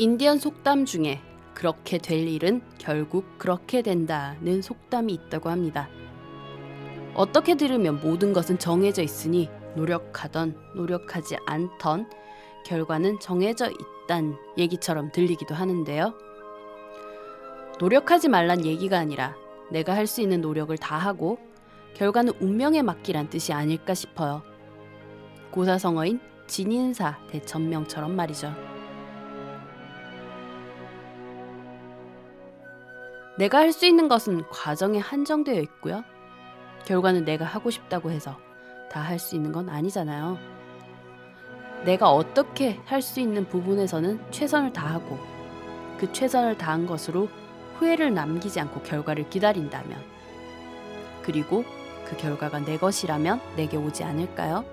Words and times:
인디언 0.00 0.38
속담 0.38 0.86
중에 0.86 1.20
그렇게 1.52 1.98
될 1.98 2.26
일은 2.26 2.62
결국 2.78 3.36
그렇게 3.36 3.82
된다는 3.82 4.62
속담이 4.62 5.12
있다고 5.12 5.50
합니다. 5.50 5.90
어떻게 7.14 7.54
들으면 7.54 8.00
모든 8.00 8.32
것은 8.32 8.58
정해져 8.58 9.02
있으니 9.02 9.50
노력하던 9.76 10.56
노력하지 10.74 11.36
않던 11.44 12.08
결과는 12.64 13.20
정해져 13.20 13.70
있단 13.70 14.38
얘기처럼 14.56 15.12
들리기도 15.12 15.54
하는데요. 15.54 16.14
노력하지 17.78 18.30
말란 18.30 18.64
얘기가 18.64 18.98
아니라 18.98 19.36
내가 19.70 19.94
할 19.94 20.06
수 20.06 20.22
있는 20.22 20.40
노력을 20.40 20.74
다 20.78 20.96
하고 20.96 21.38
결과는 21.92 22.32
운명에 22.40 22.80
맡기란 22.80 23.28
뜻이 23.28 23.52
아닐까 23.52 23.92
싶어요. 23.92 24.40
고사성어인 25.50 26.20
진인사 26.46 27.18
대천명처럼 27.30 28.16
말이죠. 28.16 28.79
내가 33.40 33.56
할 33.56 33.72
수 33.72 33.86
있는 33.86 34.06
것은 34.06 34.44
과정에 34.50 34.98
한정되어 34.98 35.60
있고요. 35.62 36.04
결과는 36.84 37.24
내가 37.24 37.46
하고 37.46 37.70
싶다고 37.70 38.10
해서 38.10 38.36
다 38.90 39.00
할 39.00 39.18
수 39.18 39.34
있는 39.34 39.50
건 39.50 39.70
아니잖아요. 39.70 40.36
내가 41.86 42.12
어떻게 42.12 42.78
할 42.84 43.00
수 43.00 43.18
있는 43.18 43.48
부분에서는 43.48 44.20
최선을 44.30 44.74
다하고 44.74 45.18
그 45.98 46.12
최선을 46.12 46.58
다한 46.58 46.86
것으로 46.86 47.28
후회를 47.78 48.12
남기지 48.12 48.60
않고 48.60 48.82
결과를 48.82 49.30
기다린다면 49.30 49.96
그리고 51.22 51.64
그 52.04 52.18
결과가 52.18 52.58
내 52.60 52.76
것이라면 52.76 53.40
내게 53.56 53.78
오지 53.78 54.04
않을까요? 54.04 54.66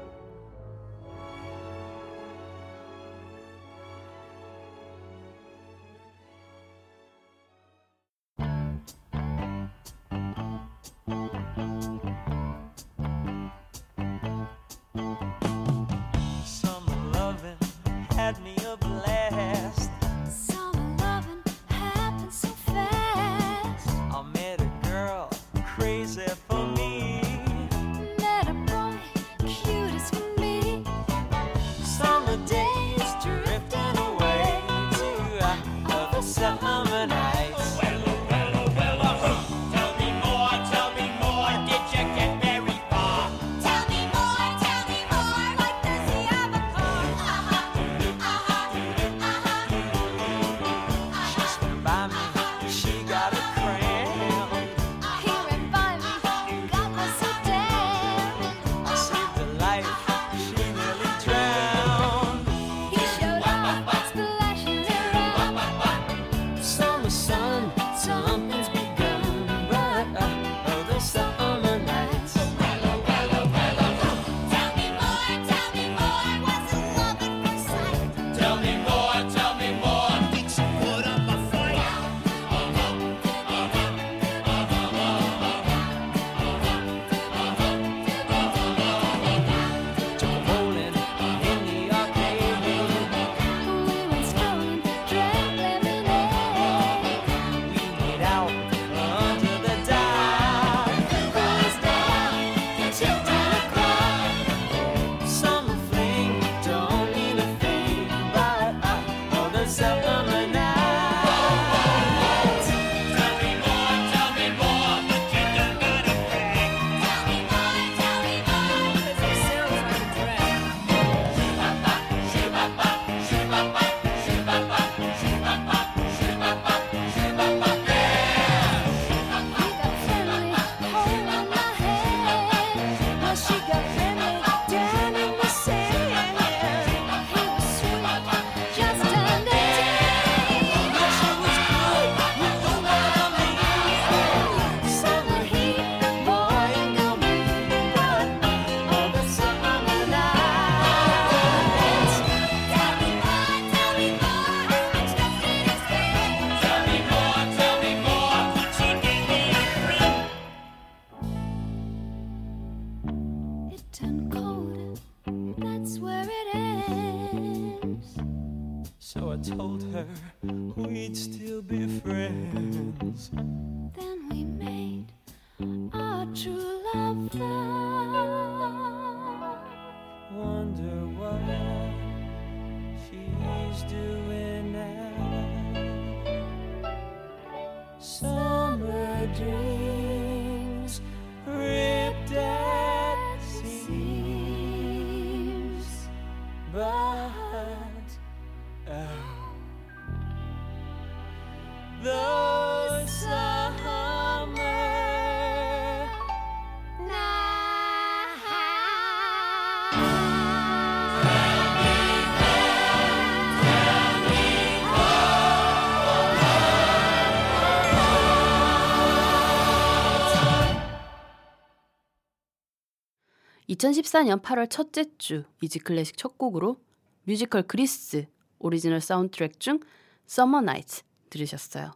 (2014년 223.77 224.41
8월) 224.41 224.69
첫째 224.69 225.05
주 225.17 225.43
뮤직클래식 225.61 226.17
첫 226.17 226.37
곡으로 226.37 226.77
뮤지컬 227.23 227.63
그리스 227.63 228.25
오리지널 228.59 229.01
사운드트랙 229.01 229.59
중 229.59 229.79
Summer 230.27 230.63
Nights 230.63 231.03
들으셨어요. 231.29 231.91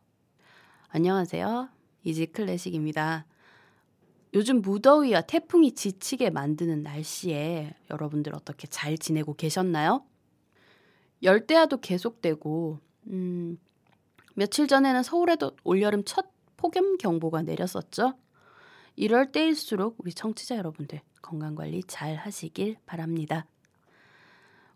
안녕하세요. 0.89 1.69
이지 2.03 2.27
클래식입니다. 2.27 3.25
요즘 4.33 4.61
무더위와 4.61 5.21
태풍이 5.21 5.73
지치게 5.73 6.29
만드는 6.29 6.83
날씨에 6.83 7.73
여러분들 7.89 8.35
어떻게 8.35 8.67
잘 8.67 8.97
지내고 8.97 9.33
계셨나요? 9.33 10.05
열대야도 11.23 11.81
계속되고 11.81 12.79
음, 13.07 13.57
며칠 14.35 14.67
전에는 14.67 15.03
서울에도 15.03 15.55
올여름 15.63 16.03
첫 16.05 16.27
폭염 16.57 16.97
경보가 16.97 17.41
내렸었죠. 17.41 18.13
이럴 19.01 19.31
때일수록 19.31 19.95
우리 19.97 20.13
청취자 20.13 20.57
여러분들 20.57 21.01
건강 21.23 21.55
관리 21.55 21.81
잘 21.87 22.15
하시길 22.17 22.77
바랍니다. 22.85 23.47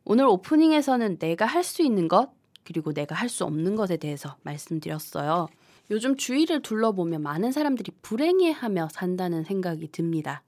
오늘 0.04 0.26
오프닝에서는 0.26 1.20
내가 1.20 1.46
할 1.46 1.64
수 1.64 1.84
있는 1.84 2.08
것 2.08 2.32
그리고 2.64 2.92
내가 2.92 3.14
할 3.14 3.30
수 3.30 3.46
없는 3.46 3.76
것에 3.76 3.98
대해서 3.98 4.36
말씀드렸어요. 4.42 5.48
요즘 5.92 6.18
주위를 6.18 6.64
둘러보면 6.64 7.22
많은 7.22 7.52
사람들이 7.52 7.92
불행해하며 8.02 8.90
산다는 8.92 9.44
생각이 9.44 9.90
듭니다. 9.92 10.42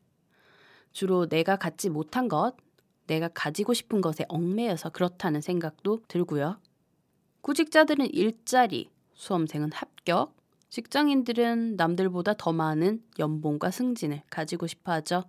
주로 0.92 1.28
내가 1.28 1.56
갖지 1.58 1.92
못한 1.92 2.28
것, 2.28 2.56
내가 3.06 3.28
가지고 3.28 3.76
싶은 3.76 4.02
것에 4.02 4.26
얽매여서 4.28 4.90
그렇다는 4.90 5.40
생각도 5.40 6.00
들고요. 6.08 6.60
구직자들은 7.42 8.08
일자리, 8.12 8.90
수험생은 9.14 9.72
합격, 9.72 10.36
직장인들은 10.70 11.76
남들보다 11.78 12.34
더 12.38 12.52
많은 12.54 13.04
연봉과 13.20 13.72
승진을 13.72 14.24
가지고 14.30 14.68
싶어 14.68 14.92
하죠. 14.94 15.24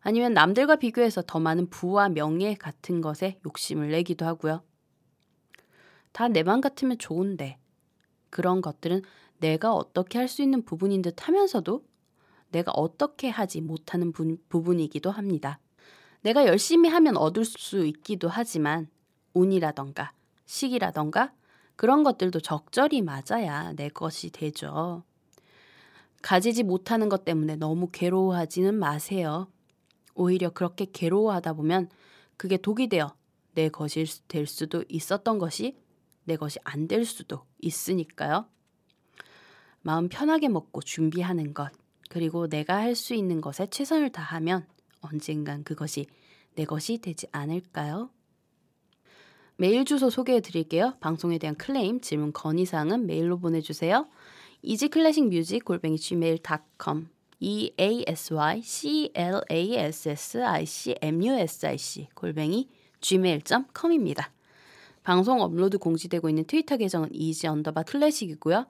아니면 0.00 0.32
남들과 0.32 0.76
비교해서 0.76 1.22
더 1.26 1.38
많은 1.40 1.68
부와 1.70 2.08
명예 2.08 2.54
같은 2.54 3.00
것에 3.00 3.38
욕심을 3.44 3.90
내기도 3.90 4.24
하고요. 4.26 4.62
다 6.12 6.28
내 6.28 6.42
맘 6.42 6.60
같으면 6.60 6.98
좋은데 6.98 7.58
그런 8.30 8.60
것들은 8.60 9.02
내가 9.38 9.72
어떻게 9.74 10.18
할 10.18 10.28
수 10.28 10.42
있는 10.42 10.64
부분인 10.64 11.02
듯 11.02 11.26
하면서도 11.28 11.84
내가 12.50 12.72
어떻게 12.72 13.28
하지 13.28 13.60
못하는 13.60 14.12
부, 14.12 14.36
부분이기도 14.48 15.10
합니다. 15.10 15.60
내가 16.22 16.46
열심히 16.46 16.88
하면 16.88 17.16
얻을 17.16 17.44
수 17.44 17.84
있기도 17.86 18.28
하지만 18.28 18.88
운이라던가 19.34 20.12
시기라던가 20.46 21.32
그런 21.78 22.02
것들도 22.02 22.40
적절히 22.40 23.02
맞아야 23.02 23.72
내 23.74 23.88
것이 23.88 24.30
되죠. 24.30 25.04
가지지 26.22 26.64
못하는 26.64 27.08
것 27.08 27.24
때문에 27.24 27.54
너무 27.54 27.88
괴로워하지는 27.92 28.74
마세요. 28.74 29.46
오히려 30.16 30.50
그렇게 30.50 30.86
괴로워하다 30.92 31.52
보면 31.52 31.88
그게 32.36 32.56
독이 32.56 32.88
되어 32.88 33.14
내 33.54 33.68
것이 33.68 34.04
될 34.26 34.46
수도 34.48 34.84
있었던 34.88 35.38
것이 35.38 35.78
내 36.24 36.34
것이 36.34 36.58
안 36.64 36.88
될 36.88 37.04
수도 37.04 37.44
있으니까요. 37.60 38.46
마음 39.82 40.08
편하게 40.08 40.48
먹고 40.48 40.82
준비하는 40.82 41.54
것, 41.54 41.70
그리고 42.10 42.48
내가 42.48 42.74
할 42.78 42.96
수 42.96 43.14
있는 43.14 43.40
것에 43.40 43.68
최선을 43.68 44.10
다하면 44.10 44.66
언젠간 45.00 45.62
그것이 45.62 46.06
내 46.56 46.64
것이 46.64 46.98
되지 46.98 47.28
않을까요? 47.30 48.10
메일 49.60 49.84
주소 49.84 50.08
소개해 50.08 50.40
드릴게요. 50.40 50.94
방송에 51.00 51.36
대한 51.36 51.56
클레임, 51.56 52.00
질문, 52.00 52.32
건의사항은 52.32 53.06
메일로 53.06 53.40
보내주세요. 53.40 54.06
이지클래식뮤직 54.62 55.64
골뱅이 55.64 55.96
gmail.com 55.96 57.08
e 57.40 57.72
a 57.76 58.04
s 58.06 58.34
y 58.34 58.62
c 58.62 59.10
l 59.14 59.42
a 59.50 59.74
s 59.74 60.08
s 60.10 60.38
i 60.38 60.64
c 60.64 60.94
m 61.02 61.24
u 61.24 61.32
s 61.32 61.66
i 61.66 61.76
c 61.76 62.06
골뱅이 62.14 62.68
gmail.com입니다. 63.00 64.30
방송 65.02 65.40
업로드 65.40 65.78
공지되고 65.78 66.28
있는 66.28 66.44
트위터 66.44 66.76
계정은 66.76 67.12
이지 67.12 67.48
언더바 67.48 67.82
클래식이고요. 67.82 68.64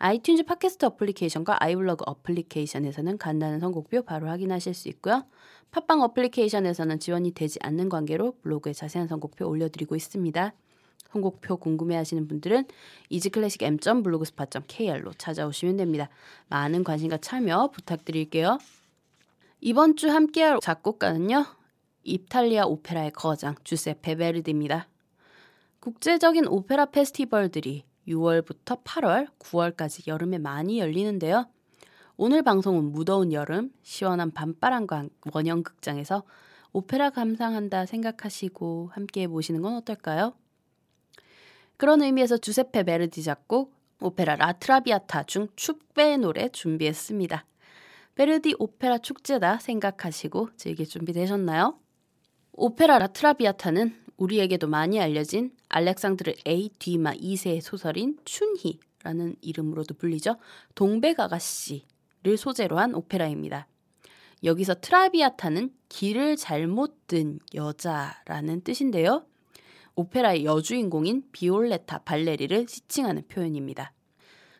아이튠즈 0.00 0.46
팟캐스트 0.46 0.86
어플리케이션과 0.86 1.62
아이블로그 1.62 2.04
어플리케이션에서는 2.06 3.18
간단한 3.18 3.60
선곡표 3.60 4.02
바로 4.02 4.28
확인하실 4.28 4.72
수 4.72 4.88
있고요. 4.88 5.26
팟빵 5.72 6.00
어플리케이션에서는 6.00 6.98
지원이 6.98 7.32
되지 7.32 7.58
않는 7.62 7.90
관계로 7.90 8.34
블로그에 8.42 8.72
자세한 8.72 9.08
선곡표 9.08 9.46
올려드리고 9.46 9.94
있습니다. 9.94 10.54
선곡표 11.12 11.58
궁금해하시는 11.58 12.28
분들은 12.28 12.64
이지클래식 13.10 13.62
m.블로그스팟.kr로 13.62 15.12
찾아오시면 15.18 15.76
됩니다. 15.76 16.08
많은 16.48 16.82
관심과 16.82 17.18
참여 17.18 17.68
부탁드릴게요. 17.72 18.58
이번 19.60 19.96
주 19.96 20.10
함께할 20.10 20.60
작곡가는요. 20.62 21.44
이탈리아 22.04 22.64
오페라의 22.64 23.10
거장 23.12 23.54
주세페 23.64 24.14
베르디입니다. 24.14 24.88
국제적인 25.80 26.46
오페라 26.46 26.86
페스티벌들이 26.86 27.84
6월부터 28.08 28.82
8월, 28.84 29.28
9월까지 29.38 30.06
여름에 30.06 30.38
많이 30.38 30.78
열리는데요. 30.78 31.46
오늘 32.16 32.42
방송은 32.42 32.92
무더운 32.92 33.32
여름, 33.32 33.72
시원한 33.82 34.30
밤바람과 34.30 35.06
원형 35.32 35.62
극장에서 35.62 36.24
오페라 36.72 37.10
감상한다 37.10 37.86
생각하시고 37.86 38.90
함께 38.92 39.26
보시는 39.26 39.62
건 39.62 39.74
어떨까요? 39.74 40.34
그런 41.76 42.02
의미에서 42.02 42.36
주세페 42.36 42.82
베르디 42.82 43.22
작곡 43.22 43.74
오페라 44.00 44.36
라트라비아타 44.36 45.24
중 45.24 45.48
축배의 45.56 46.18
노래 46.18 46.48
준비했습니다. 46.48 47.44
베르디 48.14 48.54
오페라 48.58 48.98
축제다 48.98 49.58
생각하시고 49.58 50.50
즐길 50.56 50.86
준비 50.86 51.12
되셨나요? 51.12 51.78
오페라 52.52 52.98
라트라비아타는 52.98 53.96
우리에게도 54.20 54.68
많이 54.68 55.00
알려진 55.00 55.50
알렉산드르 55.70 56.34
A 56.46 56.68
뒤마 56.78 57.14
2세의 57.14 57.62
소설인 57.62 58.18
춘희라는 58.24 59.36
이름으로도 59.40 59.94
불리죠. 59.94 60.36
동백아가씨를 60.74 62.36
소재로 62.36 62.78
한 62.78 62.94
오페라입니다. 62.94 63.66
여기서 64.44 64.74
트라비아타는 64.80 65.72
길을 65.88 66.36
잘못 66.36 67.06
든 67.06 67.40
여자라는 67.54 68.60
뜻인데요. 68.60 69.24
오페라의 69.94 70.44
여주인공인 70.44 71.24
비올레타 71.32 72.00
발레리를 72.00 72.66
시칭하는 72.68 73.26
표현입니다. 73.26 73.92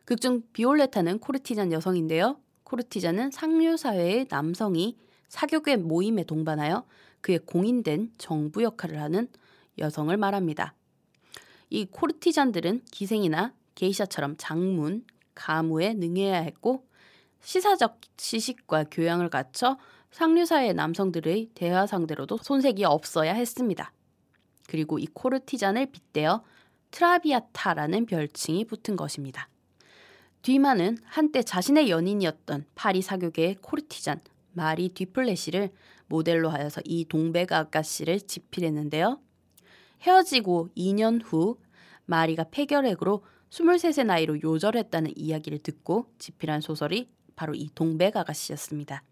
극중 0.06 0.42
비올레타는 0.54 1.18
코르티잔 1.18 1.70
여성인데요. 1.72 2.40
코르티잔은 2.64 3.30
상류 3.30 3.76
사회의 3.76 4.26
남성이 4.30 4.96
사교계 5.28 5.76
모임에 5.76 6.24
동반하여 6.24 6.84
그의 7.20 7.40
공인된 7.40 8.12
정부 8.16 8.62
역할을 8.62 9.00
하는 9.00 9.28
여성을 9.80 10.16
말합니다. 10.16 10.74
이 11.70 11.86
코르티잔들은 11.86 12.82
기생이나 12.90 13.54
게이샤처럼 13.74 14.36
장문, 14.38 15.04
가무에 15.34 15.94
능해야 15.94 16.40
했고 16.40 16.86
시사적 17.40 18.00
지식과 18.16 18.84
교양을 18.90 19.30
갖춰 19.30 19.78
상류 20.10 20.44
사회의 20.44 20.74
남성들의 20.74 21.50
대화 21.54 21.86
상대로도 21.86 22.38
손색이 22.42 22.84
없어야 22.84 23.32
했습니다. 23.34 23.92
그리고 24.68 24.98
이 24.98 25.06
코르티잔을 25.06 25.86
빗대어 25.86 26.42
트라비아타라는 26.90 28.06
별칭이 28.06 28.64
붙은 28.64 28.96
것입니다. 28.96 29.48
뒤마는 30.42 30.98
한때 31.04 31.42
자신의 31.42 31.90
연인이었던 31.90 32.66
파리 32.74 33.02
사교계의 33.02 33.56
코르티잔 33.60 34.20
마리 34.52 34.88
뒤플레시를 34.88 35.70
모델로 36.08 36.50
하여서 36.50 36.80
이 36.84 37.04
동백 37.04 37.52
아가씨를 37.52 38.20
집필했는데요. 38.20 39.20
헤어지고 40.02 40.70
2년 40.76 41.20
후 41.24 41.58
마리가 42.06 42.44
폐결핵으로 42.50 43.24
23세 43.50 44.04
나이로 44.04 44.42
요절했다는 44.42 45.12
이야기를 45.16 45.58
듣고 45.58 46.12
집필한 46.18 46.60
소설이 46.60 47.10
바로 47.36 47.54
이 47.54 47.68
동백 47.74 48.16
아가씨였습니다. 48.16 49.02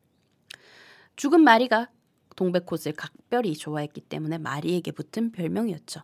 죽은 1.16 1.40
마리가 1.40 1.90
동백꽃을 2.37 2.92
각별히 2.97 3.57
좋아했기 3.57 4.02
때문에 4.02 4.38
마리에게 4.38 4.92
붙은 4.92 5.33
별명이었죠. 5.33 6.02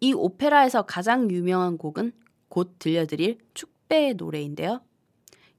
이 0.00 0.14
오페라에서 0.14 0.82
가장 0.82 1.30
유명한 1.30 1.76
곡은 1.76 2.12
곧 2.48 2.76
들려드릴 2.78 3.38
축배의 3.54 4.14
노래인데요. 4.14 4.80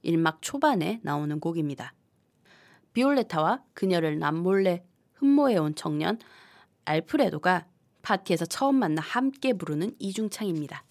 1막 0.04 0.38
초반에 0.42 1.00
나오는 1.02 1.40
곡입니다. 1.40 1.94
비올레타와 2.92 3.62
그녀를 3.72 4.18
남몰래 4.18 4.84
흠모해온 5.14 5.74
청년 5.74 6.18
알프레도가 6.84 7.66
파티에서 8.02 8.46
처음 8.46 8.76
만나 8.76 9.00
함께 9.00 9.52
부르는 9.52 9.94
이중창입니다. 9.98 10.84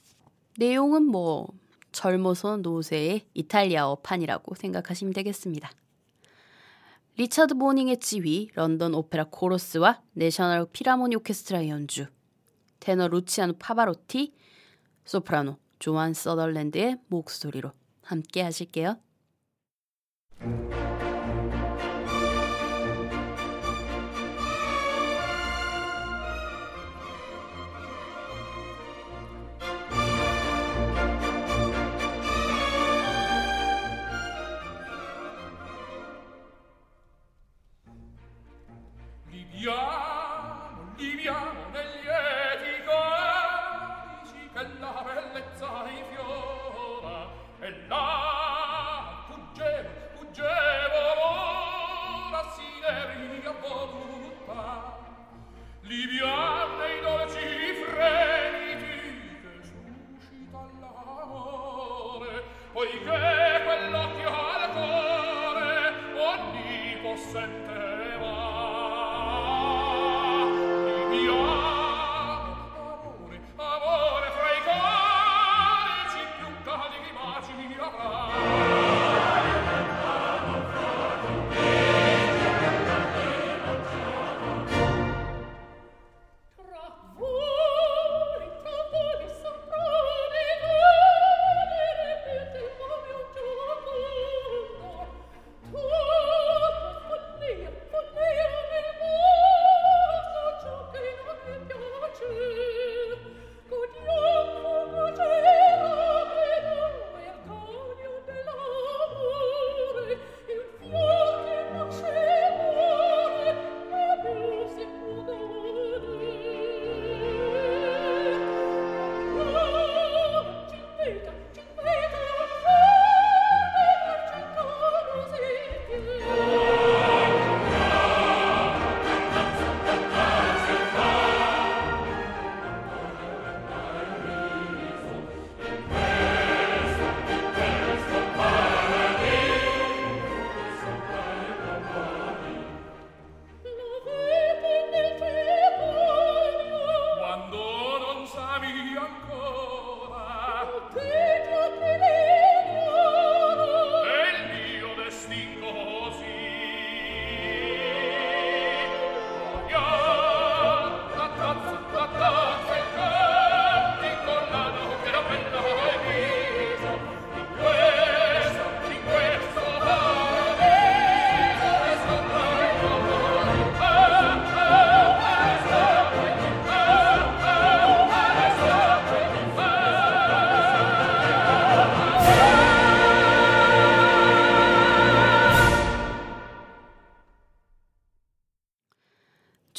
내용은 0.58 1.04
뭐 1.04 1.48
젊어서 1.92 2.58
노세의 2.58 3.28
이탈리아어판이라고 3.34 4.56
생각하시면 4.56 5.14
되겠습니다. 5.14 5.72
리처드 7.18 7.54
보닝의 7.54 8.00
지휘, 8.00 8.50
런던 8.56 8.96
오페라 8.96 9.26
코러스와 9.30 10.02
내셔널 10.14 10.66
필하모니 10.72 11.16
오케스트라의 11.18 11.70
연주, 11.70 12.08
테너 12.80 13.08
루치아노 13.08 13.54
파바로티, 13.60 14.34
소프라노 15.06 15.58
조안 15.78 16.14
서덜랜드의 16.14 16.98
목소리로 17.08 17.72
함께 18.02 18.42
하실게요. 18.42 18.98
sente 67.34 67.83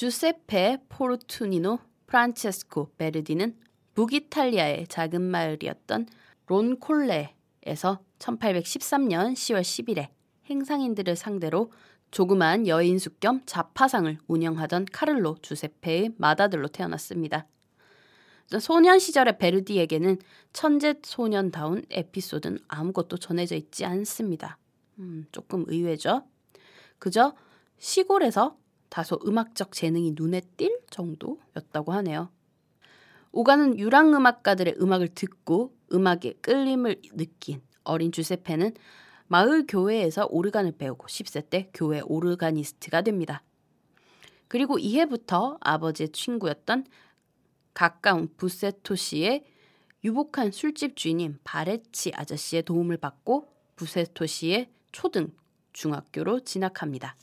주세페 0.04 0.80
포르투니노 0.90 1.78
프란체스코 2.08 2.90
베르디는 2.98 3.56
북이탈리아의 3.94 4.86
작은 4.86 5.22
마을이었던 5.22 6.08
론콜레에서 6.46 8.00
1813년 8.18 9.32
10월 9.32 9.62
10일에 9.62 10.08
행상인들을 10.44 11.16
상대로 11.16 11.72
조그마한 12.10 12.66
여인숙 12.66 13.18
겸 13.18 13.40
잡화상을 13.46 14.18
운영하던 14.26 14.88
카를로 14.92 15.38
주세페의 15.40 16.16
맏아들로 16.18 16.68
태어났습니다. 16.68 17.46
소년 18.60 18.98
시절의 18.98 19.38
베르디에게는 19.38 20.18
천재 20.52 20.96
소년다운 21.02 21.82
에피소드는 21.88 22.58
아무것도 22.68 23.16
전해져 23.16 23.56
있지 23.56 23.86
않습니다. 23.86 24.58
음, 24.98 25.24
조금 25.32 25.64
의외죠? 25.66 26.24
그저 26.98 27.34
시골에서 27.78 28.58
다소 28.94 29.18
음악적 29.26 29.72
재능이 29.72 30.12
눈에 30.14 30.40
띌 30.56 30.88
정도였다고 30.88 31.92
하네요. 31.94 32.30
오가는 33.32 33.76
유랑 33.76 34.14
음악가들의 34.14 34.76
음악을 34.80 35.08
듣고 35.08 35.76
음악에 35.92 36.34
끌림을 36.34 37.02
느낀 37.14 37.60
어린 37.82 38.12
주세페는 38.12 38.74
마을 39.26 39.64
교회에서 39.66 40.28
오르간을 40.30 40.76
배우고 40.78 41.08
10세 41.08 41.50
때 41.50 41.70
교회 41.74 42.02
오르가니스트가 42.04 43.02
됩니다. 43.02 43.42
그리고 44.46 44.78
이해부터 44.78 45.58
아버지의 45.60 46.10
친구였던 46.10 46.86
가까운 47.74 48.28
부세토 48.36 48.94
시의 48.94 49.44
유복한 50.04 50.52
술집 50.52 50.94
주인인 50.94 51.40
바레치 51.42 52.12
아저씨의 52.14 52.62
도움을 52.62 52.98
받고 52.98 53.48
부세토 53.74 54.26
시의 54.26 54.70
초등 54.92 55.32
중학교로 55.72 56.44
진학합니다. 56.44 57.16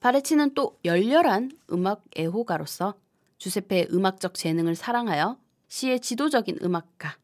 바레치는 0.00 0.54
또 0.54 0.78
열렬한 0.84 1.52
음악 1.72 2.04
애호가로서 2.18 2.94
주세페의 3.38 3.88
음악적 3.92 4.34
재능을 4.34 4.74
사랑하여 4.74 5.38
시의 5.68 6.00
지도적인 6.00 6.58
음악가 6.62 7.16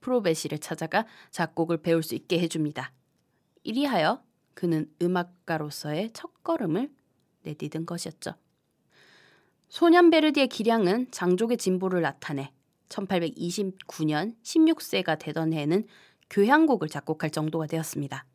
프로베시를 0.00 0.58
찾아가 0.58 1.06
작곡을 1.30 1.78
배울 1.78 2.02
수 2.02 2.14
있게 2.14 2.38
해줍니다. 2.40 2.92
이리하여 3.64 4.22
그는 4.54 4.90
음악가로서의 5.00 6.12
첫걸음을 6.12 6.90
내디딘 7.42 7.86
것이었죠. 7.86 8.34
소년 9.68 10.10
베르디의 10.10 10.48
기량은 10.48 11.10
장족의 11.10 11.56
진보를 11.56 12.02
나타내 12.02 12.52
1829년 12.88 14.34
16세가 14.42 15.18
되던 15.18 15.52
해에는 15.52 15.86
교향곡을 16.28 16.88
작곡할 16.88 17.30
정도가 17.30 17.66
되었습니다. 17.66 18.26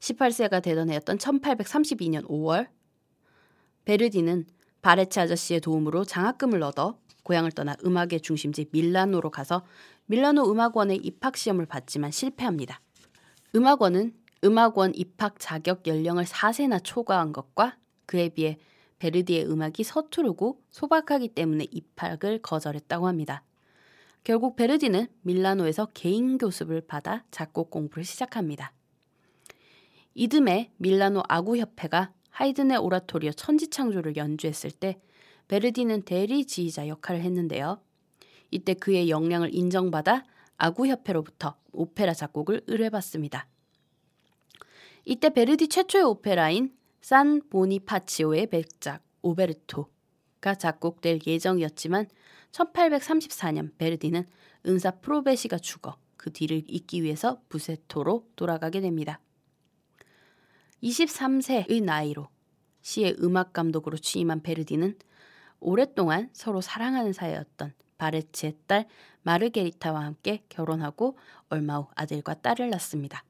18세가 0.00 0.62
되던 0.62 0.90
해였던 0.90 1.18
1832년 1.18 2.26
5월 2.28 2.68
베르디는 3.84 4.46
바레치 4.82 5.20
아저씨의 5.20 5.60
도움으로 5.60 6.04
장학금을 6.04 6.62
얻어 6.62 6.98
고향을 7.22 7.52
떠나 7.52 7.74
음악의 7.84 8.20
중심지 8.20 8.66
밀라노로 8.70 9.30
가서 9.30 9.64
밀라노 10.06 10.50
음악원에 10.50 10.96
입학 10.96 11.36
시험을 11.36 11.64
봤지만 11.66 12.10
실패합니다. 12.10 12.80
음악원은 13.54 14.12
음악원 14.44 14.92
입학 14.94 15.36
자격 15.38 15.86
연령을 15.86 16.24
4세나 16.24 16.80
초과한 16.84 17.32
것과 17.32 17.78
그에 18.04 18.28
비해 18.28 18.58
베르디의 18.98 19.50
음악이 19.50 19.84
서투르고 19.84 20.60
소박하기 20.70 21.28
때문에 21.28 21.66
입학을 21.70 22.42
거절했다고 22.42 23.08
합니다. 23.08 23.42
결국 24.22 24.56
베르디는 24.56 25.06
밀라노에서 25.22 25.86
개인 25.94 26.36
교습을 26.36 26.82
받아 26.82 27.24
작곡 27.30 27.70
공부를 27.70 28.04
시작합니다. 28.04 28.73
이듬해 30.14 30.70
밀라노 30.76 31.22
아구협회가 31.28 32.12
하이든의 32.30 32.78
오라토리오 32.78 33.32
천지창조를 33.32 34.16
연주했을 34.16 34.70
때 34.70 35.00
베르디는 35.48 36.02
대리 36.02 36.46
지휘자 36.46 36.88
역할을 36.88 37.20
했는데요. 37.20 37.80
이때 38.50 38.74
그의 38.74 39.10
역량을 39.10 39.54
인정받아 39.54 40.24
아구협회로부터 40.56 41.56
오페라 41.72 42.14
작곡을 42.14 42.62
의뢰받습니다. 42.66 43.46
이때 45.04 45.30
베르디 45.30 45.68
최초의 45.68 46.04
오페라인 46.04 46.74
산 47.00 47.42
보니파치오의 47.50 48.46
백작 48.46 49.02
오베르토가 49.22 50.54
작곡될 50.54 51.20
예정이었지만 51.26 52.08
1834년 52.52 53.76
베르디는 53.76 54.26
은사 54.66 54.92
프로베시가 54.92 55.58
죽어 55.58 55.96
그 56.16 56.32
뒤를 56.32 56.62
잇기 56.66 57.02
위해서 57.02 57.42
부세토로 57.48 58.28
돌아가게 58.36 58.80
됩니다. 58.80 59.20
23세의 60.82 61.82
나이로 61.82 62.28
시의 62.82 63.16
음악 63.20 63.52
감독으로 63.52 63.96
취임한 63.96 64.42
베르디는 64.42 64.98
오랫동안 65.60 66.28
서로 66.32 66.60
사랑하는 66.60 67.12
사이였던 67.12 67.72
바레치의 67.96 68.56
딸 68.66 68.86
마르게리타와 69.22 70.04
함께 70.04 70.44
결혼하고 70.48 71.16
얼마 71.48 71.78
후 71.78 71.88
아들과 71.94 72.34
딸을 72.34 72.68
낳습니다. 72.70 73.24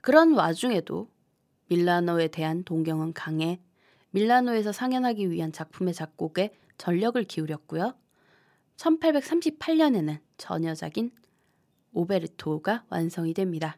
그런 0.00 0.34
와중에도 0.34 1.10
밀라노에 1.68 2.28
대한 2.28 2.62
동경은 2.64 3.12
강해 3.12 3.60
밀라노에서 4.10 4.72
상연하기 4.72 5.30
위한 5.30 5.52
작품의 5.52 5.94
작곡에 5.94 6.54
전력을 6.78 7.22
기울였고요. 7.24 7.94
1838년에는 8.76 10.18
전여작인 10.36 11.10
오베르토가 11.92 12.84
완성이 12.88 13.34
됩니다. 13.34 13.76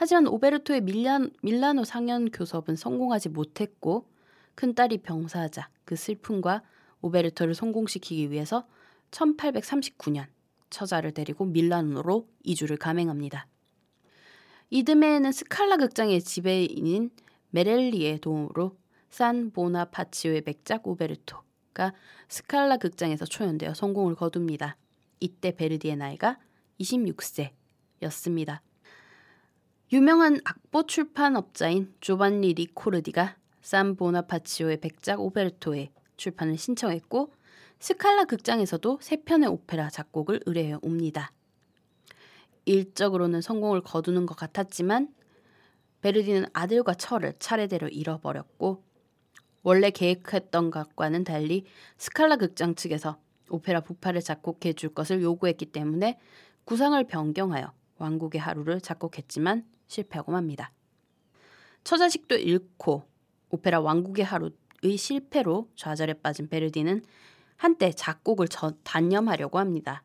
하지만 0.00 0.28
오베르토의 0.28 0.82
밀란, 0.82 1.32
밀라노 1.42 1.82
상연 1.82 2.30
교섭은 2.30 2.76
성공하지 2.76 3.30
못했고 3.30 4.08
큰딸이 4.54 4.98
병사하자 4.98 5.70
그 5.84 5.96
슬픔과 5.96 6.62
오베르토를 7.02 7.52
성공시키기 7.52 8.30
위해서 8.30 8.68
1839년 9.10 10.26
처자를 10.70 11.10
데리고 11.10 11.46
밀라노로 11.46 12.28
이주를 12.44 12.76
감행합니다. 12.76 13.48
이듬해에는 14.70 15.32
스칼라 15.32 15.78
극장의 15.78 16.22
지배인인 16.22 17.10
메렐리의 17.50 18.20
도움으로 18.20 18.76
산 19.10 19.50
보나파치오의 19.50 20.42
백작 20.46 20.86
오베르토가 20.86 21.92
스칼라 22.28 22.76
극장에서 22.76 23.24
초연되어 23.24 23.74
성공을 23.74 24.14
거둡니다. 24.14 24.76
이때 25.18 25.50
베르디의 25.56 25.96
나이가 25.96 26.38
26세였습니다. 26.78 28.60
유명한 29.90 30.38
악보 30.44 30.86
출판업자인 30.86 31.94
조반니 32.00 32.52
리코르디가 32.52 33.38
산 33.62 33.96
보나파치오의 33.96 34.80
백작 34.80 35.18
오베르토의 35.18 35.92
출판을 36.18 36.58
신청했고 36.58 37.32
스칼라 37.78 38.26
극장에서도 38.26 38.98
세 39.00 39.22
편의 39.22 39.48
오페라 39.48 39.88
작곡을 39.88 40.40
의뢰해 40.44 40.76
옵니다. 40.82 41.32
일적으로는 42.66 43.40
성공을 43.40 43.80
거두는 43.80 44.26
것 44.26 44.36
같았지만 44.36 45.08
베르디는 46.02 46.48
아들과 46.52 46.92
처를 46.92 47.32
차례대로 47.38 47.88
잃어버렸고 47.88 48.84
원래 49.62 49.88
계획했던 49.88 50.70
것과는 50.70 51.24
달리 51.24 51.64
스칼라 51.96 52.36
극장 52.36 52.74
측에서 52.74 53.18
오페라 53.48 53.80
부파를 53.80 54.20
작곡해 54.20 54.74
줄 54.74 54.92
것을 54.92 55.22
요구했기 55.22 55.64
때문에 55.72 56.20
구상을 56.64 57.02
변경하여 57.04 57.72
왕국의 57.96 58.38
하루를 58.38 58.82
작곡했지만 58.82 59.64
실패하고 59.88 60.32
맙니다. 60.32 60.72
처자식도 61.84 62.36
잃고 62.36 63.02
오페라 63.50 63.80
왕국의 63.80 64.24
하루의 64.24 64.96
실패로 64.96 65.70
좌절에 65.74 66.14
빠진 66.14 66.48
베르디는 66.48 67.02
한때 67.56 67.90
작곡을 67.90 68.48
단념하려고 68.84 69.58
합니다. 69.58 70.04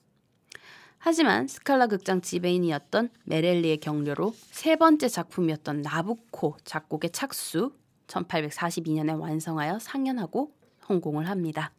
하지만 0.98 1.48
스칼라 1.48 1.88
극장 1.88 2.22
지배인이었던 2.22 3.10
메렐리의 3.26 3.78
격려로 3.78 4.34
세 4.52 4.78
번째 4.78 5.10
작품이었던 5.10 5.82
나부코 5.82 6.56
작곡의 6.64 7.12
착수 7.12 7.74
1842년에 8.08 9.20
완성하여 9.20 9.80
상연하고 9.80 10.54
성공을 10.86 11.28
합니다. 11.28 11.74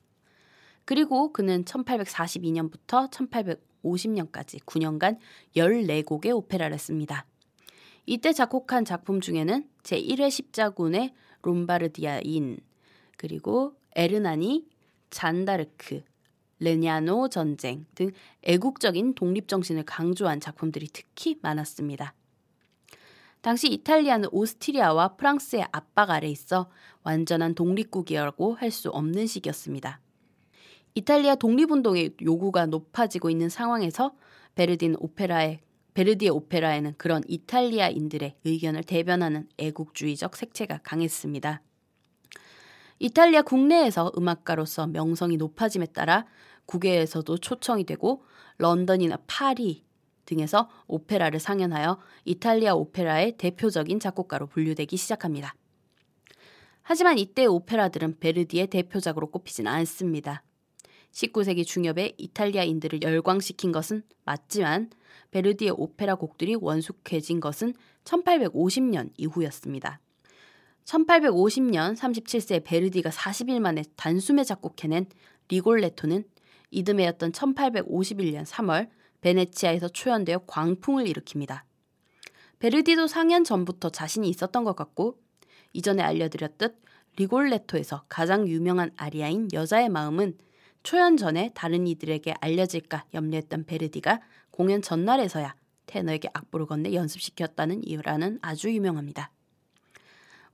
그리고 0.84 1.32
그는 1.32 1.64
1842년부터 1.64 3.10
1850년까지 3.10 4.62
9년간 4.64 5.18
14곡의 5.56 6.36
오페라를 6.36 6.78
씁니다. 6.78 7.24
이때 8.06 8.32
작곡한 8.32 8.84
작품 8.84 9.20
중에는 9.20 9.68
제1회 9.82 10.30
십자군의 10.30 11.14
롬바르디아인, 11.42 12.58
그리고 13.16 13.74
에르나니, 13.94 14.66
잔다르크, 15.10 16.02
레냐노 16.58 17.28
전쟁 17.28 17.86
등 17.94 18.10
애국적인 18.42 19.14
독립 19.14 19.48
정신을 19.48 19.84
강조한 19.84 20.40
작품들이 20.40 20.88
특히 20.92 21.38
많았습니다. 21.42 22.14
당시 23.40 23.68
이탈리아는 23.70 24.30
오스트리아와 24.32 25.16
프랑스의 25.16 25.66
압박 25.70 26.10
아래 26.10 26.28
있어 26.28 26.70
완전한 27.02 27.54
독립국이라고 27.54 28.54
할 28.54 28.70
수 28.70 28.88
없는 28.88 29.26
시기였습니다. 29.26 30.00
이탈리아 30.94 31.34
독립운동의 31.34 32.16
요구가 32.22 32.66
높아지고 32.66 33.28
있는 33.28 33.48
상황에서 33.48 34.14
베르디는 34.54 34.96
오페라의 35.00 35.60
베르디의 35.94 36.30
오페라에는 36.30 36.94
그런 36.98 37.22
이탈리아인들의 37.28 38.36
의견을 38.44 38.82
대변하는 38.84 39.48
애국주의적 39.58 40.36
색채가 40.36 40.80
강했습니다. 40.82 41.62
이탈리아 42.98 43.42
국내에서 43.42 44.12
음악가로서 44.16 44.88
명성이 44.88 45.36
높아짐에 45.36 45.86
따라 45.86 46.26
국외에서도 46.66 47.38
초청이 47.38 47.84
되고 47.84 48.24
런던이나 48.58 49.18
파리 49.26 49.84
등에서 50.24 50.70
오페라를 50.86 51.38
상연하여 51.38 52.00
이탈리아 52.24 52.74
오페라의 52.74 53.36
대표적인 53.36 54.00
작곡가로 54.00 54.46
분류되기 54.46 54.96
시작합니다. 54.96 55.54
하지만 56.82 57.18
이때 57.18 57.46
오페라들은 57.46 58.18
베르디의 58.20 58.68
대표작으로 58.68 59.30
꼽히진 59.30 59.66
않습니다. 59.66 60.42
19세기 61.12 61.64
중엽에 61.64 62.14
이탈리아인들을 62.18 63.02
열광시킨 63.02 63.72
것은 63.72 64.02
맞지만 64.24 64.90
베르디의 65.34 65.72
오페라 65.76 66.14
곡들이 66.14 66.54
원숙해진 66.54 67.40
것은 67.40 67.74
1850년 68.04 69.10
이후였습니다. 69.16 69.98
1850년 70.84 71.96
37세 71.96 72.62
베르디가 72.62 73.10
40일 73.10 73.58
만에 73.58 73.82
단숨에 73.96 74.44
작곡해낸 74.44 75.06
리골레토는 75.48 76.22
이듬해였던 76.70 77.32
1851년 77.32 78.44
3월 78.44 78.88
베네치아에서 79.22 79.88
초연되어 79.88 80.44
광풍을 80.46 81.06
일으킵니다. 81.06 81.62
베르디도 82.60 83.08
상연 83.08 83.42
전부터 83.42 83.90
자신이 83.90 84.28
있었던 84.28 84.62
것 84.62 84.76
같고 84.76 85.18
이전에 85.72 86.04
알려드렸듯 86.04 86.80
리골레토에서 87.16 88.04
가장 88.08 88.46
유명한 88.46 88.92
아리아인 88.96 89.48
여자의 89.52 89.88
마음은 89.88 90.38
초연 90.84 91.16
전에 91.16 91.50
다른 91.54 91.88
이들에게 91.88 92.34
알려질까 92.40 93.06
염려했던 93.14 93.64
베르디가 93.64 94.20
공연 94.54 94.82
전날에서야 94.82 95.56
테너에게 95.86 96.28
악보를 96.32 96.66
건네 96.66 96.94
연습시켰다는 96.94 97.84
일화는 97.84 98.38
아주 98.40 98.72
유명합니다. 98.72 99.32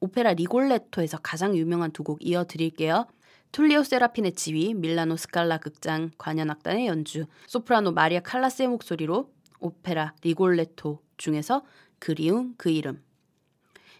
오페라 0.00 0.32
리골레토에서 0.32 1.18
가장 1.18 1.54
유명한 1.54 1.92
두 1.92 2.02
곡 2.02 2.24
이어드릴게요. 2.24 3.06
툴리오 3.52 3.82
세라핀의 3.82 4.32
지휘, 4.32 4.72
밀라노 4.72 5.18
스칼라 5.18 5.58
극장 5.58 6.12
관현악단의 6.16 6.86
연주, 6.86 7.26
소프라노 7.46 7.92
마리아 7.92 8.20
칼라스의 8.20 8.68
목소리로 8.68 9.30
오페라 9.58 10.14
리골레토 10.22 11.02
중에서 11.18 11.62
그리움 11.98 12.54
그 12.56 12.70
이름. 12.70 13.04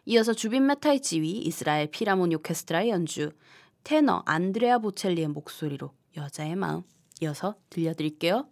이어서 0.07 0.33
주빈 0.33 0.67
메타의 0.67 1.03
지휘, 1.03 1.43
이스라엘 1.43 1.91
피라모니 1.91 2.37
오케스트라의 2.37 2.89
연주, 2.89 3.33
테너 3.85 4.23
안드레아 4.25 4.79
보첼리의 4.79 5.29
목소리로 5.29 5.93
여자의 6.17 6.57
마음 6.57 6.85
이어서 7.21 7.57
들려드릴게요. 7.69 8.49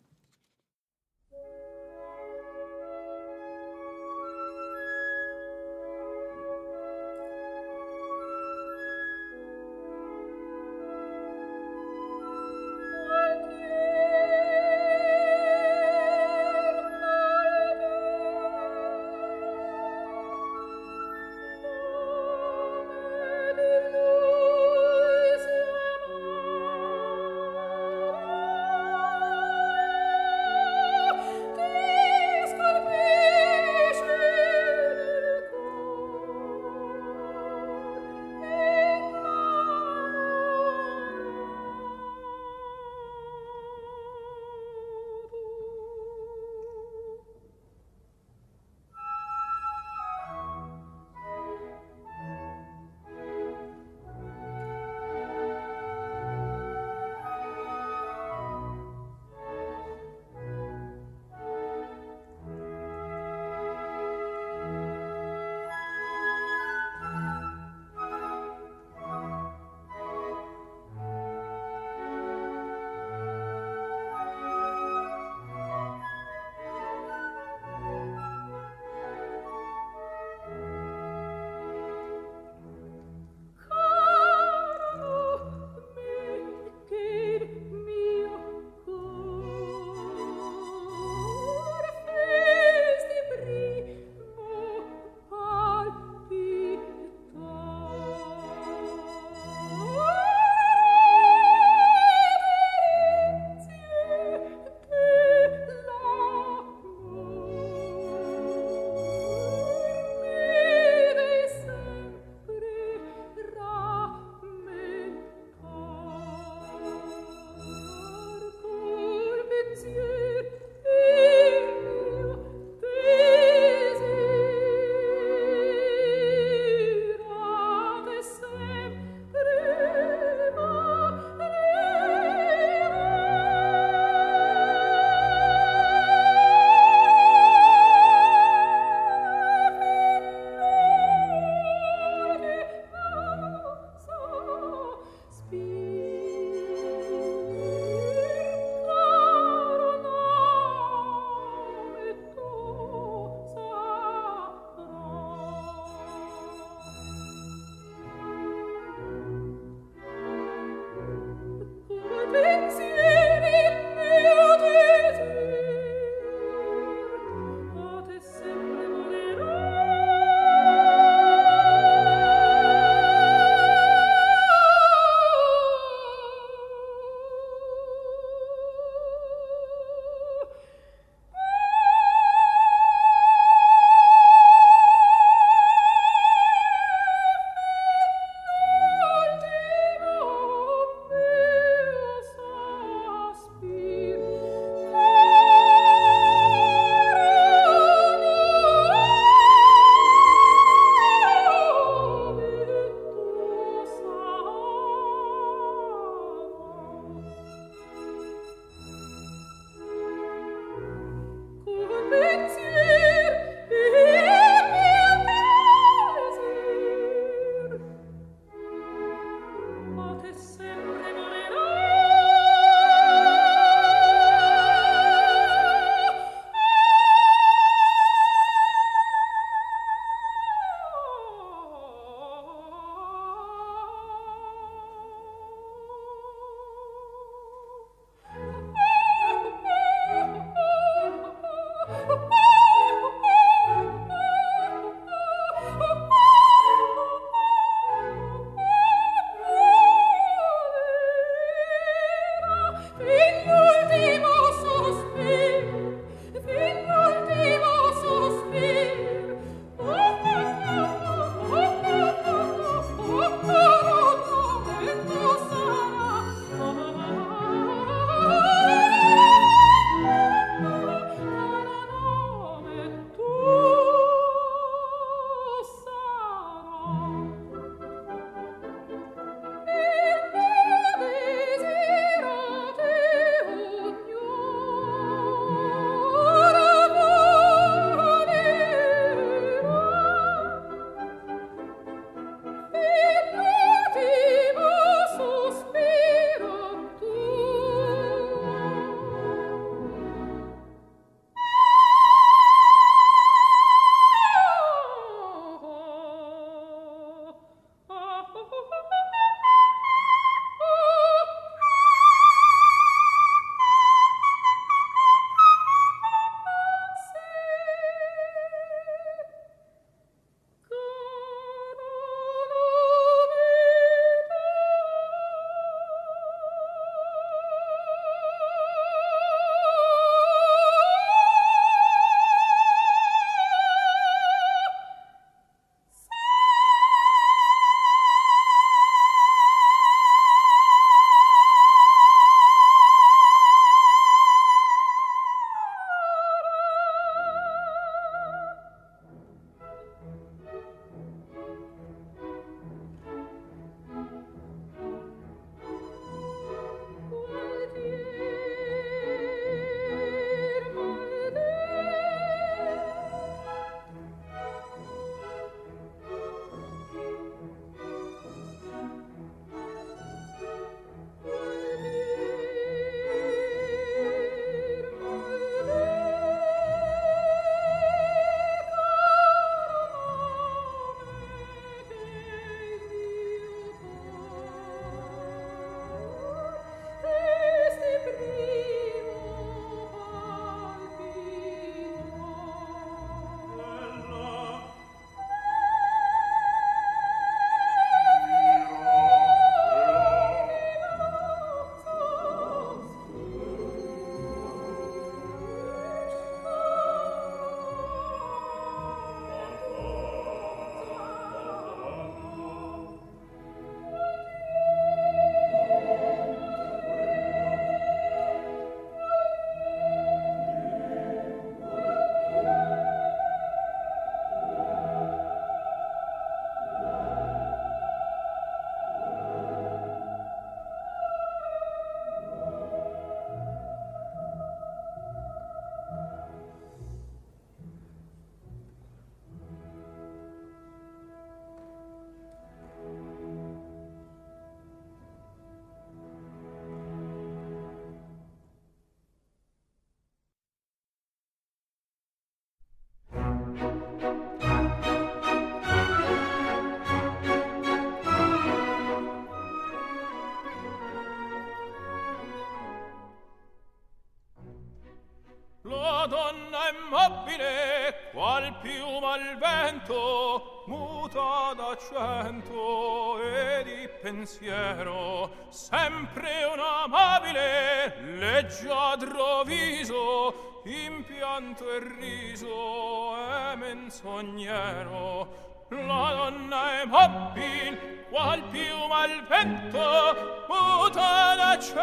Pensiero 474.09 475.31
sempre 475.51 476.45
un 476.45 476.59
amabile 476.59 477.95
leggiadro 478.17 479.43
viso 479.45 480.63
impianto 480.65 481.71
e 481.71 481.79
riso 481.99 483.15
e 483.17 483.57
menzognero. 483.57 485.67
La 485.69 486.15
donna 486.15 486.81
è 486.81 486.87
mobile 486.87 488.07
qual 488.09 488.43
piuma 488.45 489.01
al 489.01 489.27
vento 489.27 490.47
muta 490.49 491.35
d'accento 491.35 491.77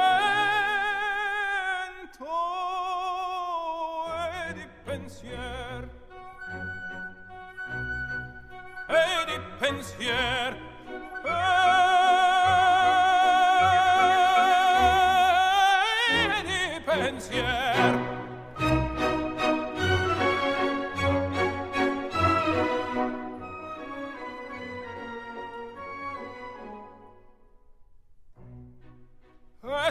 e 4.49 4.53
di 4.53 4.67
pensier. 4.83 5.89
E 8.87 9.25
di 9.25 9.39
pensier 9.59 10.73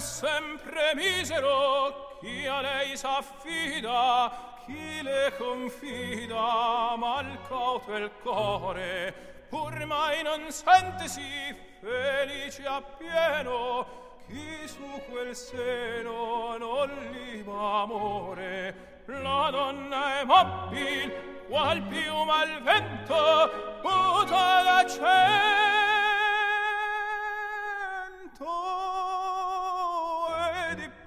sempre 0.05 0.95
misero 0.95 2.19
chi 2.21 2.47
a 2.47 2.61
lei 2.61 2.97
s'affida 2.97 4.31
chi 4.67 5.03
le 5.03 5.33
confida 5.39 6.95
mal 6.97 7.39
cauto 7.49 7.97
il 7.97 8.11
core 8.23 9.15
pur 9.49 9.85
mai 9.87 10.23
non 10.23 10.51
sentesi 10.51 11.57
felice 11.81 12.65
appieno 12.67 13.87
chi 14.27 14.67
su 14.67 15.03
quel 15.11 15.35
seno 15.35 16.57
non 16.59 16.91
liba 17.13 17.83
amore. 17.83 19.03
La 19.07 19.49
donna 19.51 20.21
è 20.21 20.25
mobil 20.25 21.13
qual 21.49 21.83
piuma 21.83 22.41
al 22.41 22.63
vento 22.63 23.81
muta 23.83 24.63
d'accento 24.63 25.94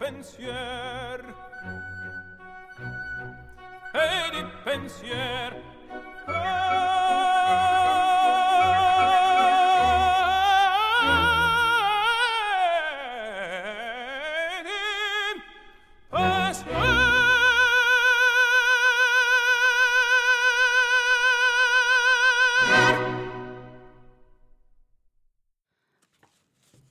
pensier 0.08 1.20
e 3.94 4.32
di 4.32 4.42
pensier 4.64 5.52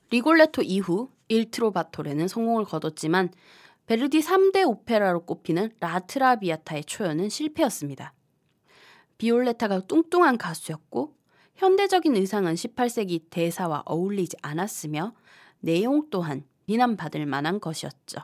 리골레토 0.09 0.61
이후 0.61 1.16
일트로바토레는 1.27 2.27
성공을 2.27 2.65
거뒀지만 2.65 3.31
베르디 3.85 4.19
3대 4.19 4.67
오페라로 4.67 5.25
꼽히는 5.25 5.71
라트라비아타의 5.79 6.83
초연은 6.85 7.29
실패였습니다. 7.29 8.13
비올레타가 9.17 9.81
뚱뚱한 9.81 10.37
가수였고 10.37 11.15
현대적인 11.55 12.15
의상은 12.15 12.53
18세기 12.53 13.29
대사와 13.29 13.83
어울리지 13.85 14.37
않았으며 14.41 15.13
내용 15.59 16.09
또한 16.09 16.43
비난받을 16.67 17.25
만한 17.25 17.59
것이었죠. 17.59 18.21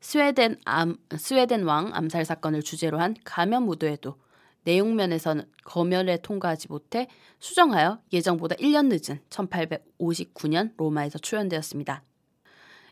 스웨덴, 0.00 0.58
암, 0.64 0.96
스웨덴 1.16 1.64
왕 1.64 1.94
암살 1.94 2.24
사건을 2.24 2.62
주제로 2.62 2.98
한 2.98 3.14
가면 3.24 3.64
무도회도 3.64 4.16
내용면에서는 4.64 5.44
검열에 5.64 6.18
통과하지 6.18 6.68
못해 6.68 7.08
수정하여 7.38 8.00
예정보다 8.12 8.56
1년 8.56 8.88
늦은 8.88 9.20
1859년 9.30 10.72
로마에서 10.76 11.18
초연되었습니다. 11.18 12.02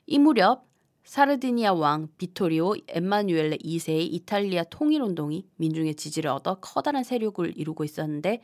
이 0.07 0.19
무렵 0.19 0.69
사르디니아 1.05 1.73
왕 1.73 2.09
비토리오 2.19 2.75
엠마뉴엘레 2.87 3.59
2세의 3.59 4.13
이탈리아 4.13 4.65
통일운동이 4.65 5.47
민중의 5.57 5.95
지지를 5.95 6.31
얻어 6.31 6.57
커다란 6.61 7.05
세력을 7.05 7.57
이루고 7.57 7.85
있었는데 7.85 8.43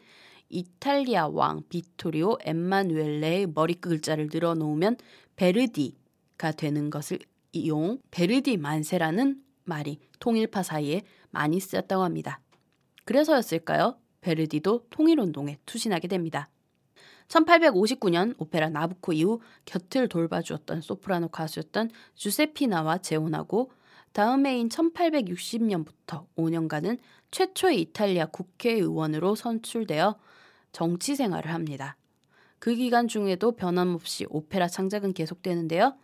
이탈리아 0.49 1.29
왕 1.29 1.63
비토리오 1.69 2.39
엠마누엘레의 2.41 3.49
머리 3.55 3.75
글자를 3.75 4.29
늘어놓으면 4.33 4.97
베르디가 5.37 6.53
되는 6.57 6.91
것을 6.91 7.19
이용 7.53 7.99
베르디 8.11 8.57
만세라는 8.57 9.43
말이 9.65 9.99
통일파 10.19 10.63
사이에 10.63 11.03
많이 11.31 11.61
쓰였다고 11.61 12.03
합니다. 12.03 12.41
그래서였을까요? 13.07 13.97
베르디도 14.21 14.89
통일운동에 14.91 15.59
투신하게 15.65 16.09
됩니다. 16.09 16.51
1859년 17.29 18.35
오페라 18.39 18.69
나부코 18.69 19.13
이후 19.13 19.41
곁을 19.65 20.09
돌봐주었던 20.09 20.81
소프라노 20.81 21.29
가수였던 21.29 21.91
주세피나와 22.15 22.99
재혼하고 22.99 23.73
다음 24.13 24.47
해인 24.47 24.69
1860년부터 24.69 26.27
5년간은 26.37 26.99
최초의 27.31 27.81
이탈리아 27.83 28.27
국회의원으로 28.27 29.35
선출되어 29.35 30.17
정치 30.73 31.17
생활을 31.17 31.53
합니다. 31.53 31.97
그 32.59 32.75
기간 32.75 33.09
중에도 33.09 33.53
변함없이 33.53 34.27
오페라 34.31 34.69
창작은 34.69 35.13
계속되는데요. 35.13 35.97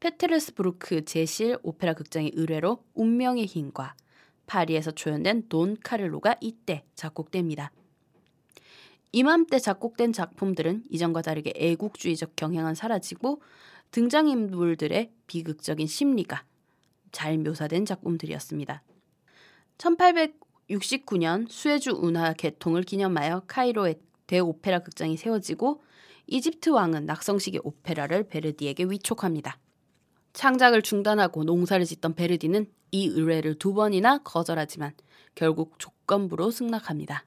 페테르스부르크 0.00 1.04
제실 1.04 1.56
오페라 1.62 1.94
극장의 1.94 2.32
의뢰로 2.34 2.84
운명의 2.94 3.46
힘과 3.46 3.94
파리에서 4.46 4.90
초연된 4.90 5.48
돈 5.48 5.76
카를로가 5.82 6.36
이때 6.40 6.84
작곡됩니다. 6.94 7.70
이맘때 9.12 9.58
작곡된 9.58 10.12
작품들은 10.12 10.84
이전과 10.90 11.22
다르게 11.22 11.52
애국주의적 11.54 12.34
경향은 12.34 12.74
사라지고 12.74 13.40
등장인물들의 13.92 15.12
비극적인 15.28 15.86
심리가 15.86 16.44
잘 17.12 17.38
묘사된 17.38 17.86
작품들이었습니다. 17.86 18.82
1869년 19.78 21.48
수에주 21.48 21.92
운하 21.92 22.32
개통을 22.32 22.82
기념하여 22.82 23.42
카이로의 23.46 24.00
대오페라 24.26 24.80
극장이 24.80 25.16
세워지고 25.16 25.80
이집트 26.26 26.70
왕은 26.70 27.06
낙성식의 27.06 27.60
오페라를 27.62 28.28
베르디에게 28.28 28.84
위촉합니다. 28.84 29.58
창작을 30.34 30.82
중단하고 30.82 31.44
농사를 31.44 31.84
짓던 31.86 32.14
베르디는 32.14 32.66
이 32.90 33.06
의뢰를 33.06 33.54
두 33.54 33.72
번이나 33.72 34.18
거절하지만 34.18 34.92
결국 35.34 35.78
조건부로 35.78 36.50
승낙합니다. 36.50 37.24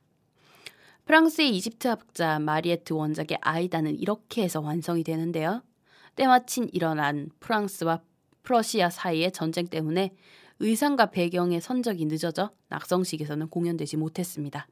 프랑스의 1.06 1.56
이집트 1.56 1.88
학자 1.88 2.38
마리에트 2.38 2.94
원작의 2.94 3.40
아이다는 3.42 3.98
이렇게 3.98 4.44
해서 4.44 4.60
완성이 4.60 5.04
되는데요. 5.04 5.64
때마침 6.16 6.68
일어난 6.74 7.30
프랑스와 7.40 8.02
프러시아 8.44 8.90
사이의 8.90 9.32
전쟁 9.32 9.68
때문에 9.68 10.14
의상과 10.60 11.08
배경의 11.12 11.62
선적이 11.62 12.06
늦어져 12.06 12.52
낙성식에서는 12.68 13.48
공연되지 13.48 13.96
못했습니다. 13.96 14.68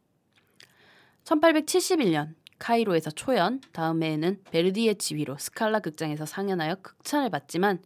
1871년 1.23 2.33
카이로에서 2.59 3.11
초연, 3.11 3.61
다음해에는 3.71 4.41
베르디의 4.51 4.95
지휘로 4.95 5.37
스칼라 5.37 5.79
극장에서 5.79 6.25
상연하여 6.25 6.75
극찬을 6.75 7.29
받지만 7.29 7.79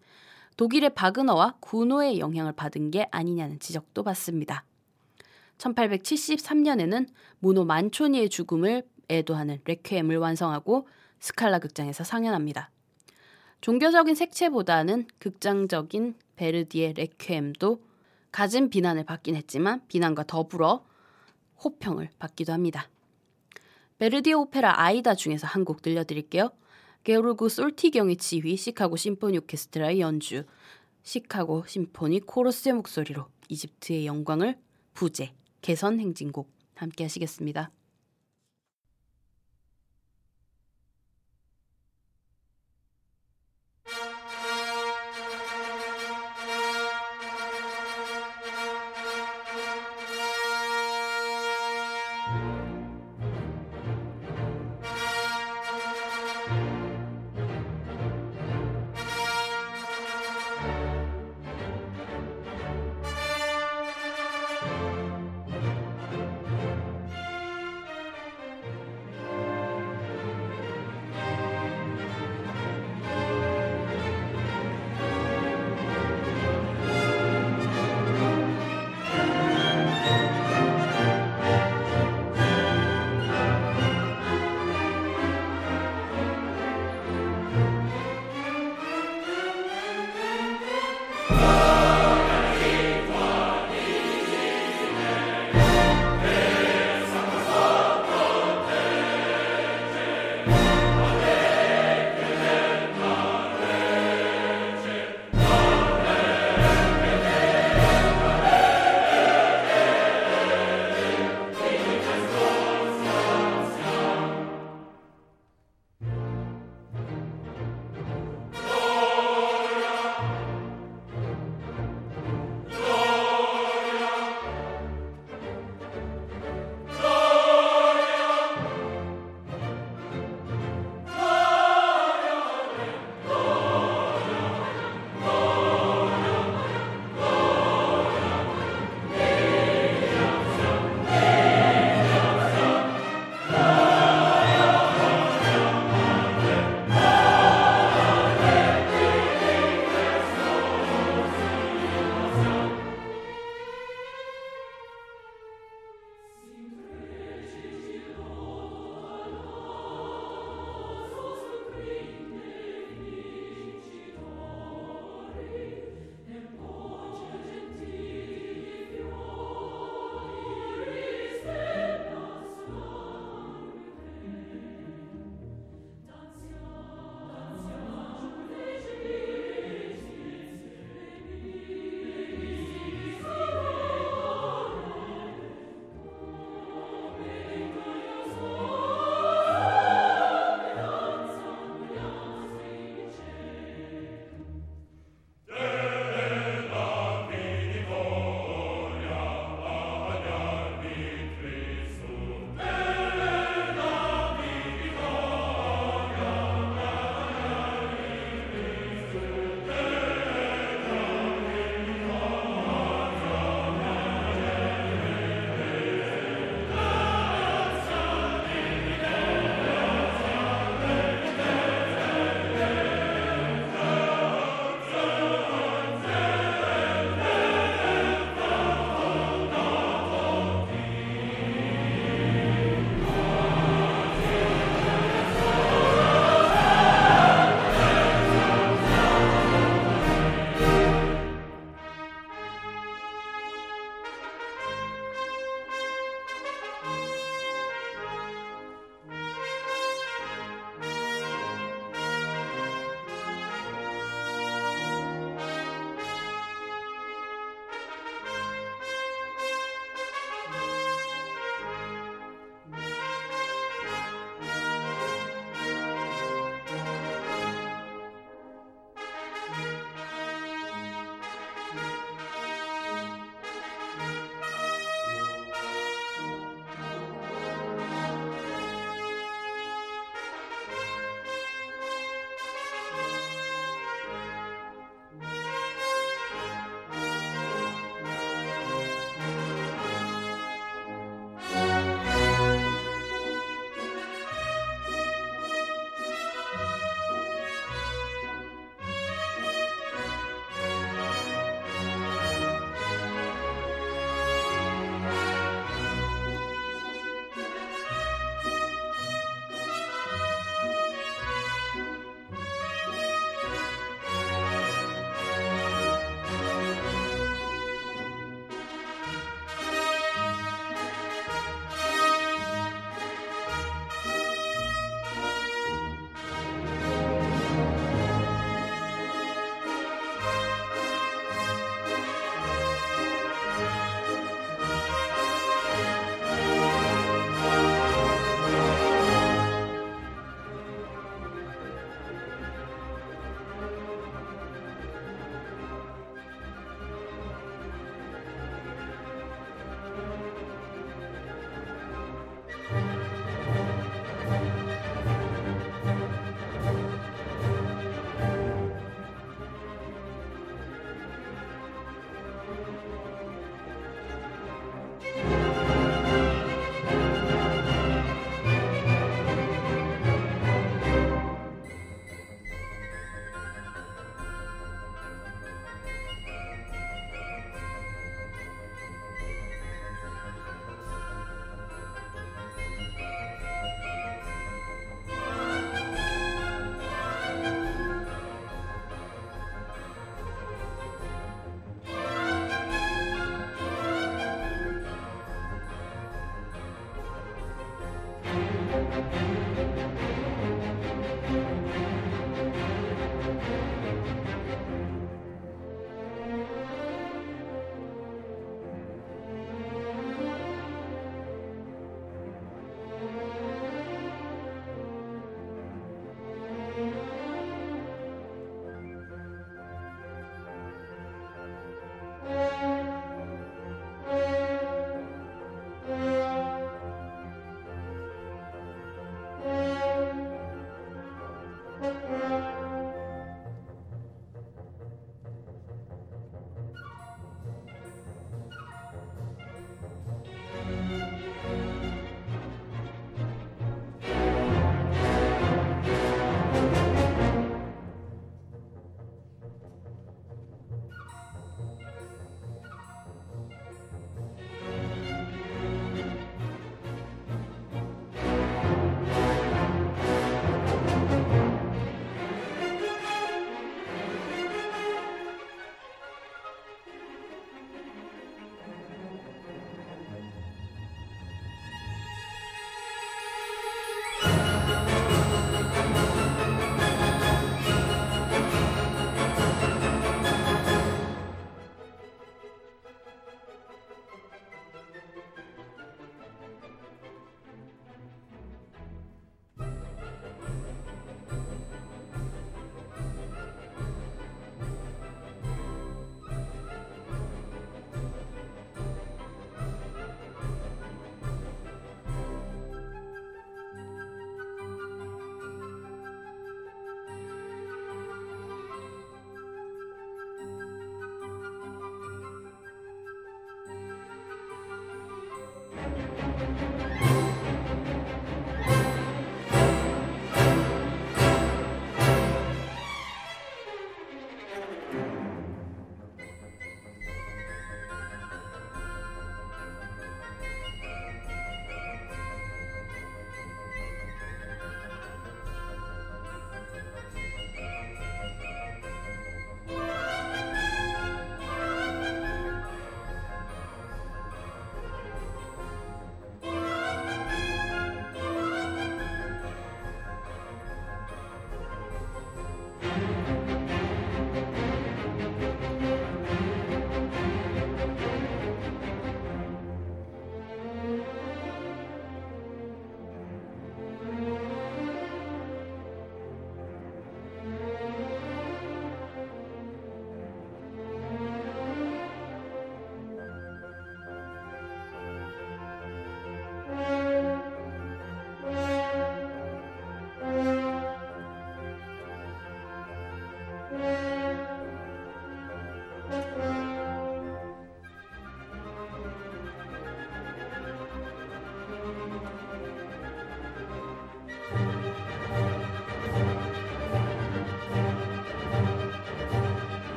독일의 0.60 0.93
바그너와 0.93 1.56
구노의 1.62 2.19
영향을 2.19 2.52
받은 2.52 2.91
게 2.91 3.08
아니냐는 3.12 3.62
지적도 3.62 4.04
받습니다. 4.04 4.65
1873년에는 5.58 7.08
문호 7.39 7.63
만초니의 7.63 8.28
죽음을 8.28 8.84
애도하는 9.10 9.62
레퀴엠을 9.63 10.17
완성하고 10.17 10.89
스칼라 11.22 11.60
극장에서 11.60 12.04
상연합니다. 12.04 12.72
종교적인 13.62 14.15
색채보다는 14.15 15.08
극장적인 15.19 16.15
베르디의 16.36 16.95
레퀴엠도 16.95 17.82
갖은 18.34 18.69
비난을 18.69 19.06
받긴 19.06 19.38
했지만 19.38 19.82
비난과 19.88 20.26
더불어 20.28 20.84
호평을 21.63 22.10
받기도 22.19 22.52
합니다. 22.52 22.89
베르디 23.98 24.34
오페라 24.34 24.78
아이다 24.78 25.15
중에서 25.15 25.48
한 25.48 25.63
곡 25.63 25.82
들려드릴게요. 25.82 26.52
게오르구 27.03 27.49
솔티경의 27.49 28.17
지휘, 28.17 28.57
시카고 28.57 28.97
심포니 28.97 29.38
오케스트라의 29.39 30.01
연주, 30.01 30.43
시카고 31.03 31.65
심포니 31.65 32.21
코러스의 32.21 32.73
목소리로 32.73 33.25
이집트의 33.47 34.05
영광을 34.05 34.57
부제, 34.93 35.33
개선 35.62 35.99
행진곡 35.99 36.51
함께 36.75 37.05
하시겠습니다. 37.05 37.71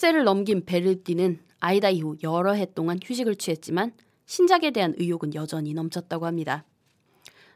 60세를 0.00 0.24
넘긴 0.24 0.64
베르디는 0.64 1.40
아이다 1.60 1.90
이후 1.90 2.16
여러 2.22 2.52
해 2.52 2.66
동안 2.74 2.98
휴식을 3.02 3.36
취했지만 3.36 3.92
신작에 4.24 4.70
대한 4.70 4.94
의욕은 4.96 5.34
여전히 5.34 5.74
넘쳤다고 5.74 6.26
합니다. 6.26 6.64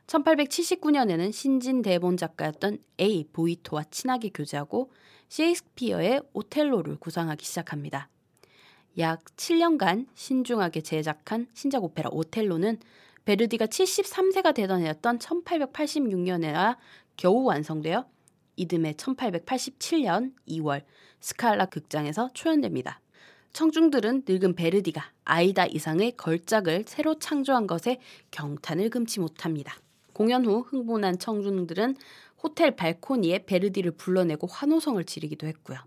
1879년에는 0.06 1.32
신진 1.32 1.80
대본 1.80 2.18
작가였던 2.18 2.78
A 3.00 3.24
보이토와 3.32 3.84
친하게 3.84 4.28
교제하고 4.28 4.90
셰익스피어의 5.30 6.22
오텔로를 6.34 6.96
구상하기 6.96 7.44
시작합니다. 7.44 8.08
약 8.98 9.24
7년간 9.36 10.06
신중하게 10.14 10.82
제작한 10.82 11.46
신작 11.54 11.82
오페라 11.82 12.10
오텔로는 12.12 12.78
베르디가 13.24 13.66
73세가 13.66 14.54
되던 14.54 14.82
해였던 14.82 15.18
1886년에야 15.18 16.76
겨우 17.16 17.44
완성되어 17.44 18.04
이듬해 18.56 18.92
1887년 18.92 20.34
2월 20.46 20.82
스칼라 21.24 21.64
극장에서 21.66 22.28
초연됩니다. 22.34 23.00
청중들은 23.54 24.24
늙은 24.28 24.54
베르디가 24.54 25.10
아이다 25.24 25.64
이상의 25.64 26.12
걸작을 26.18 26.84
새로 26.86 27.18
창조한 27.18 27.66
것에 27.66 27.98
경탄을 28.30 28.90
금치 28.90 29.20
못합니다. 29.20 29.74
공연 30.12 30.44
후 30.44 30.60
흥분한 30.60 31.18
청중들은 31.18 31.96
호텔 32.42 32.76
발코니에 32.76 33.46
베르디를 33.46 33.92
불러내고 33.92 34.48
환호성을 34.48 35.02
지르기도 35.04 35.46
했고요. 35.46 35.78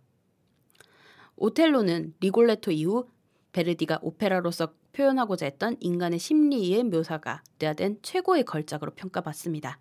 오텔로는 1.36 2.16
리골레토 2.20 2.72
이후 2.72 3.08
베르디가 3.52 4.00
오페라로서 4.02 4.74
표현하고자 4.92 5.46
했던 5.46 5.78
인간의 5.80 6.18
심리의 6.18 6.84
묘사가 6.86 7.44
극대화된 7.60 8.00
최고의 8.02 8.44
걸작으로 8.44 8.92
평가받습니다. 8.96 9.78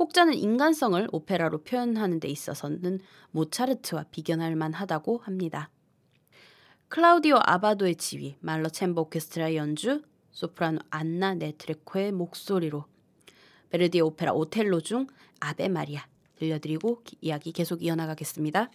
혹자는 0.00 0.32
인간성을 0.32 1.08
오페라로 1.12 1.62
표현하는 1.62 2.20
데 2.20 2.28
있어서는 2.28 3.00
모차르트와 3.32 4.06
비견할 4.10 4.56
만하다고 4.56 5.18
합니다. 5.18 5.68
클라우디오 6.88 7.36
아바도의 7.44 7.96
지휘, 7.96 8.36
말러 8.40 8.70
챔버 8.70 9.02
오케스트라의 9.02 9.56
연주, 9.56 10.02
소프라노 10.32 10.78
안나 10.88 11.34
네트렙코의 11.34 12.12
목소리로 12.12 12.86
베르디의 13.68 14.00
오페라 14.00 14.32
오텔로 14.32 14.80
중 14.80 15.06
아베 15.38 15.68
마리아 15.68 16.06
들려드리고 16.36 17.02
이야기 17.20 17.52
계속 17.52 17.82
이어나가겠습니다. 17.82 18.70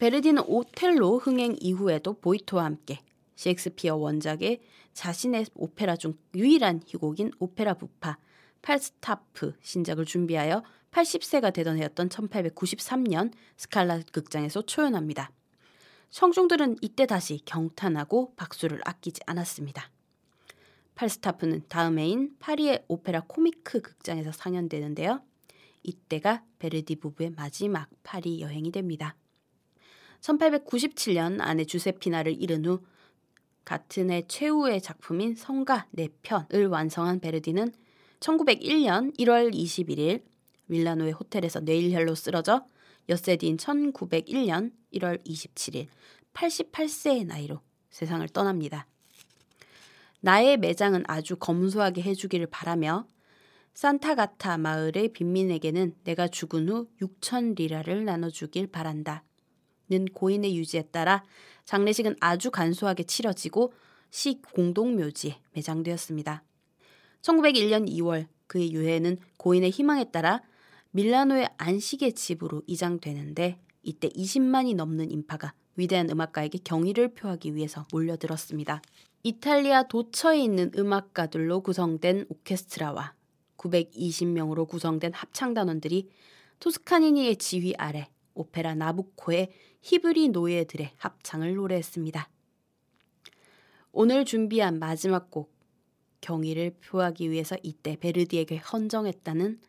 베르디는 0.00 0.44
오텔로 0.46 1.18
흥행 1.18 1.56
이후에도 1.60 2.14
보이토와 2.14 2.64
함께 2.64 3.00
셰익스피어 3.36 3.96
원작의 3.96 4.62
자신의 4.94 5.44
오페라 5.54 5.94
중 5.94 6.14
유일한 6.34 6.80
희극인 6.86 7.32
오페라 7.38 7.74
부파 7.74 8.16
팔스타프 8.62 9.52
신작을 9.60 10.06
준비하여 10.06 10.64
80세가 10.90 11.52
되던 11.52 11.76
해였던 11.76 12.08
1893년 12.08 13.30
스칼라 13.58 14.00
극장에서 14.10 14.62
초연합니다. 14.62 15.32
청중들은 16.08 16.78
이때 16.80 17.04
다시 17.04 17.42
경탄하고 17.44 18.32
박수를 18.36 18.80
아끼지 18.86 19.20
않았습니다. 19.26 19.90
팔스타프는 20.94 21.64
다음 21.68 21.98
해인 21.98 22.34
파리의 22.38 22.86
오페라 22.88 23.20
코미크 23.20 23.82
극장에서 23.82 24.32
상연되는데요. 24.32 25.20
이때가 25.82 26.42
베르디 26.58 26.96
부부의 26.96 27.32
마지막 27.36 27.90
파리 28.02 28.40
여행이 28.40 28.72
됩니다. 28.72 29.14
1897년 30.20 31.38
아내 31.40 31.64
주세피나를 31.64 32.40
잃은 32.40 32.64
후 32.66 32.80
같은 33.64 34.10
해 34.10 34.22
최후의 34.26 34.80
작품인 34.80 35.34
성가 35.34 35.86
4편을 35.96 36.70
완성한 36.70 37.20
베르디는 37.20 37.72
1901년 38.20 39.16
1월 39.18 39.54
21일 39.54 40.22
밀라노의 40.66 41.12
호텔에서 41.12 41.60
뇌일혈로 41.60 42.14
쓰러져 42.14 42.64
엿새 43.08 43.36
뒤인 43.36 43.56
1901년 43.56 44.72
1월 44.94 45.24
27일 45.24 45.86
88세의 46.32 47.26
나이로 47.26 47.60
세상을 47.90 48.28
떠납니다. 48.28 48.86
나의 50.20 50.58
매장은 50.58 51.04
아주 51.08 51.36
검소하게 51.36 52.02
해주기를 52.02 52.46
바라며 52.46 53.06
산타가타 53.74 54.58
마을의 54.58 55.12
빈민에게는 55.12 55.94
내가 56.04 56.28
죽은 56.28 56.68
후 56.68 56.88
6천 57.00 57.56
리라를 57.56 58.04
나눠주길 58.04 58.66
바란다. 58.66 59.24
는 59.90 60.04
고인의 60.06 60.56
유지에 60.56 60.82
따라 60.92 61.24
장례식은 61.64 62.16
아주 62.20 62.50
간소하게 62.50 63.04
치러지고 63.04 63.72
시 64.10 64.40
공동묘지에 64.54 65.36
매장되었습니다. 65.52 66.44
1901년 67.22 67.88
2월 67.88 68.26
그의 68.46 68.72
유해는 68.72 69.18
고인의 69.36 69.70
희망에 69.70 70.10
따라 70.10 70.42
밀라노의 70.92 71.48
안식의 71.58 72.14
집으로 72.14 72.62
이장되는데 72.66 73.58
이때 73.82 74.08
20만이 74.08 74.74
넘는 74.74 75.10
인파가 75.10 75.54
위대한 75.76 76.10
음악가에게 76.10 76.58
경의를 76.64 77.14
표하기 77.14 77.54
위해서 77.54 77.86
몰려들었습니다. 77.92 78.82
이탈리아 79.22 79.84
도처에 79.84 80.40
있는 80.40 80.70
음악가들로 80.76 81.60
구성된 81.60 82.26
오케스트라와 82.28 83.14
920명으로 83.56 84.66
구성된 84.66 85.12
합창단원들이 85.14 86.08
토스카니니의 86.58 87.36
지휘 87.36 87.74
아래 87.76 88.08
오페라 88.34 88.74
나부코의 88.74 89.50
히브리 89.82 90.28
노예들의 90.28 90.92
합창을 90.96 91.54
노래했습니다. 91.54 92.28
오늘 93.92 94.24
준비한 94.24 94.78
마지막 94.78 95.30
곡 95.30 95.52
경의를 96.20 96.76
표하기 96.80 97.30
위해서 97.30 97.56
이때 97.62 97.96
베르디에게 97.96 98.58
헌정했다는 98.58 99.60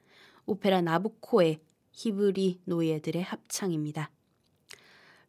오페라 0.45 0.81
나부코의 0.81 1.59
히브리 1.91 2.61
노예들의 2.65 3.23
합창입니다. 3.23 4.11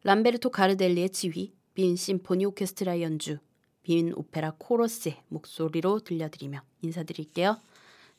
람베르토 0.03 0.49
가르델리의 0.49 1.09
지휘, 1.09 1.53
빈 1.73 1.95
심포니 1.95 2.45
오케스트라 2.45 3.01
연주, 3.01 3.37
빈 3.83 4.13
오페라 4.15 4.53
코러스의 4.57 5.23
목소리로 5.29 5.99
들려드리며 5.99 6.61
인사드릴게요. 6.81 7.57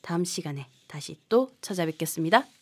다음 0.01 0.23
시간에 0.23 0.67
다시 0.87 1.19
또 1.29 1.49
찾아뵙겠습니다. 1.61 2.54